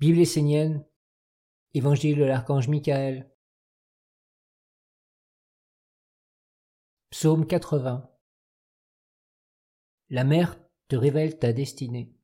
[0.00, 0.82] Bible essénienne,
[1.74, 3.30] Évangile de l'archange Michael,
[7.10, 8.10] Psaume 80
[10.08, 10.58] La mer
[10.88, 12.16] te révèle ta destinée.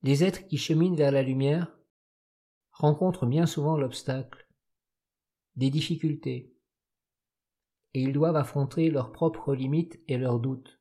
[0.00, 1.78] Les êtres qui cheminent vers la lumière
[2.70, 4.48] rencontrent bien souvent l'obstacle,
[5.56, 6.56] des difficultés,
[7.92, 10.77] et ils doivent affronter leurs propres limites et leurs doutes.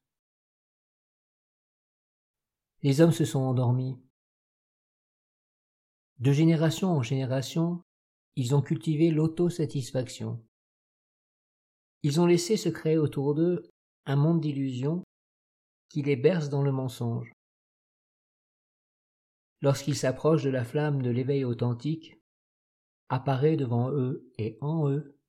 [2.88, 4.00] Les hommes se sont endormis.
[6.20, 7.84] De génération en génération,
[8.38, 10.42] ils ont cultivé l'autosatisfaction.
[12.04, 13.70] Ils ont laissé se créer autour d'eux
[14.06, 15.04] un monde d'illusions
[15.90, 17.30] qui les berce dans le mensonge.
[19.60, 22.22] Lorsqu'ils s'approchent de la flamme de l'éveil authentique,
[23.10, 25.20] apparaît devant eux et en eux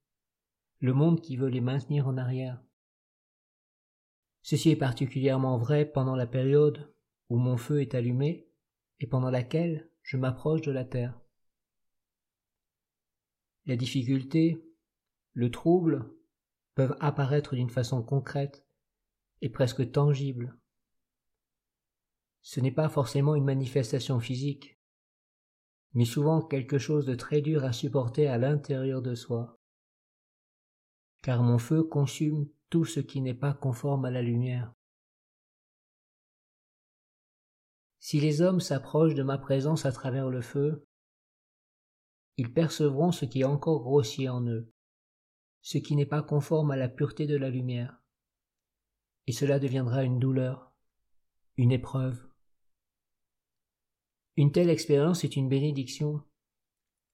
[0.79, 2.63] le monde qui veut les maintenir en arrière.
[4.43, 6.89] Ceci est particulièrement vrai pendant la période
[7.29, 8.47] où mon feu est allumé
[8.99, 11.19] et pendant laquelle je m'approche de la terre.
[13.65, 14.63] La difficulté,
[15.33, 16.11] le trouble
[16.75, 18.65] peuvent apparaître d'une façon concrète
[19.41, 20.57] et presque tangible.
[22.41, 24.79] Ce n'est pas forcément une manifestation physique,
[25.93, 29.59] mais souvent quelque chose de très dur à supporter à l'intérieur de soi.
[31.21, 34.73] Car mon feu consume tout ce qui n'est pas conforme à la lumière.
[37.99, 40.87] Si les hommes s'approchent de ma présence à travers le feu,
[42.37, 44.71] ils percevront ce qui est encore grossier en eux,
[45.61, 48.01] ce qui n'est pas conforme à la pureté de la lumière,
[49.27, 50.71] et cela deviendra une douleur,
[51.57, 52.25] une épreuve.
[54.37, 56.23] Une telle expérience est une bénédiction,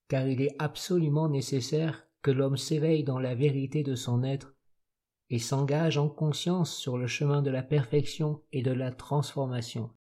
[0.08, 4.54] car il est absolument nécessaire que l'homme s'éveille dans la vérité de son être
[5.32, 9.95] et s'engage en conscience sur le chemin de la perfection et de la transformation.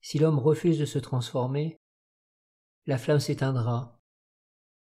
[0.00, 1.78] Si l'homme refuse de se transformer,
[2.86, 4.00] la flamme s'éteindra,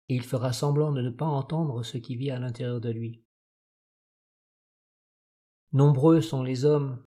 [0.09, 3.23] et il fera semblant de ne pas entendre ce qui vit à l'intérieur de lui.
[5.71, 7.03] Nombreux sont les hommes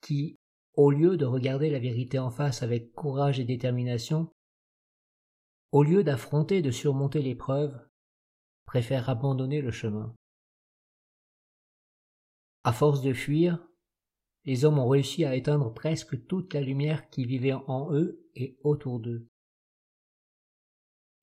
[0.00, 0.38] qui,
[0.74, 4.32] au lieu de regarder la vérité en face avec courage et détermination,
[5.70, 7.78] au lieu d'affronter et de surmonter l'épreuve,
[8.64, 10.14] préfèrent abandonner le chemin.
[12.64, 13.64] À force de fuir,
[14.48, 18.58] les hommes ont réussi à éteindre presque toute la lumière qui vivait en eux et
[18.62, 19.28] autour d'eux.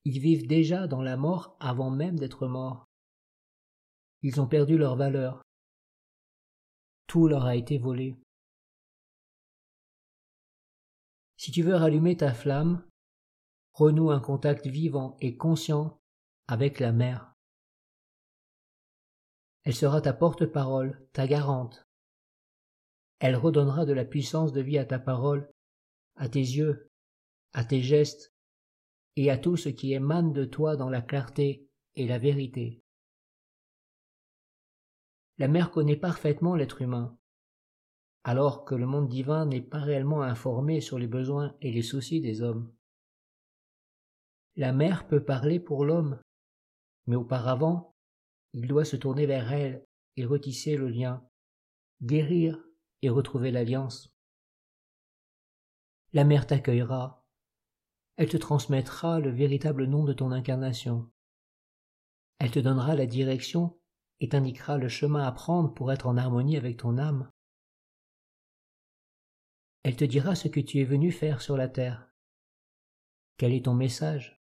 [0.03, 2.85] Ils vivent déjà dans la mort avant même d'être morts.
[4.21, 5.41] Ils ont perdu leur valeur.
[7.07, 8.15] Tout leur a été volé.
[11.35, 12.87] Si tu veux rallumer ta flamme,
[13.73, 15.97] renoue un contact vivant et conscient
[16.47, 17.33] avec la mer.
[19.63, 21.84] Elle sera ta porte-parole, ta garante.
[23.19, 25.49] Elle redonnera de la puissance de vie à ta parole,
[26.15, 26.89] à tes yeux,
[27.53, 28.33] à tes gestes,
[29.15, 32.81] et à tout ce qui émane de toi dans la clarté et la vérité.
[35.37, 37.17] La mère connaît parfaitement l'être humain,
[38.23, 42.21] alors que le monde divin n'est pas réellement informé sur les besoins et les soucis
[42.21, 42.73] des hommes.
[44.55, 46.19] La mère peut parler pour l'homme,
[47.07, 47.93] mais auparavant,
[48.53, 51.25] il doit se tourner vers elle et retisser le lien,
[52.01, 52.64] guérir
[53.01, 54.15] et retrouver l'alliance.
[56.13, 57.25] La mère t'accueillera,
[58.17, 61.11] elle te transmettra le véritable nom de ton incarnation.
[62.39, 63.77] Elle te donnera la direction
[64.21, 67.29] et t'indiquera le chemin à prendre pour être en harmonie avec ton âme.
[69.83, 72.09] Elle te dira ce que tu es venu faire sur la terre.
[73.37, 74.41] Quel est ton message?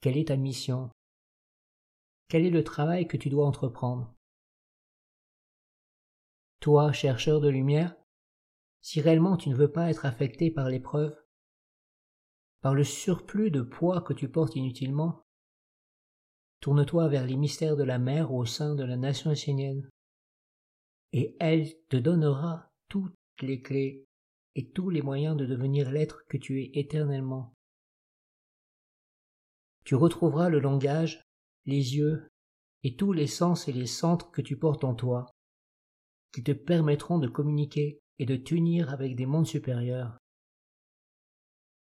[0.00, 0.90] Quelle est ta mission?
[2.28, 4.15] Quel est le travail que tu dois entreprendre?
[6.66, 7.94] Toi, chercheur de lumière,
[8.80, 11.16] si réellement tu ne veux pas être affecté par l'épreuve,
[12.60, 15.22] par le surplus de poids que tu portes inutilement,
[16.58, 19.88] tourne-toi vers les mystères de la mer au sein de la nation essénienne,
[21.12, 24.04] et elle te donnera toutes les clés
[24.56, 27.54] et tous les moyens de devenir l'être que tu es éternellement.
[29.84, 31.22] Tu retrouveras le langage,
[31.64, 32.26] les yeux
[32.82, 35.35] et tous les sens et les centres que tu portes en toi,
[36.36, 40.18] qui te permettront de communiquer et de t'unir avec des mondes supérieurs.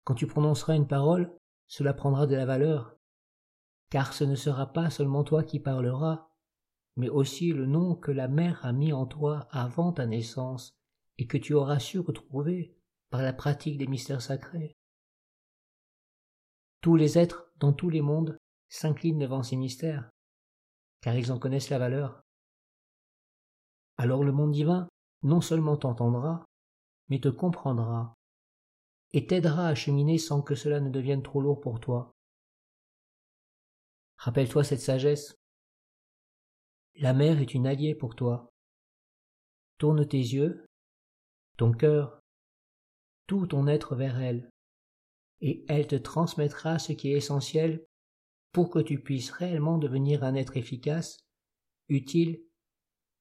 [0.05, 1.31] Quand tu prononceras une parole,
[1.67, 2.97] cela prendra de la valeur,
[3.91, 6.31] car ce ne sera pas seulement toi qui parleras,
[6.95, 10.71] mais aussi le nom que la mère a mis en toi avant ta naissance
[11.19, 12.75] et que tu auras su retrouver
[13.11, 14.75] par la pratique des mystères sacrés.
[16.81, 18.35] Tous les êtres dans tous les mondes
[18.67, 20.09] s'inclinent devant ces mystères,
[21.01, 22.23] car ils en connaissent la valeur.
[23.99, 24.87] Alors le monde divin
[25.23, 26.45] non seulement t'entendra,
[27.09, 28.15] mais te comprendra
[29.11, 32.13] et t'aidera à cheminer sans que cela ne devienne trop lourd pour toi.
[34.15, 35.35] Rappelle-toi cette sagesse.
[36.95, 38.49] La mer est une alliée pour toi.
[39.79, 40.65] Tourne tes yeux,
[41.57, 42.21] ton cœur,
[43.27, 44.49] tout ton être vers elle,
[45.41, 47.85] et elle te transmettra ce qui est essentiel
[48.53, 51.17] pour que tu puisses réellement devenir un être efficace,
[51.89, 52.41] utile,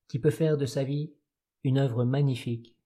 [0.09, 1.13] qui peut faire de sa vie
[1.65, 2.78] une œuvre magnifique.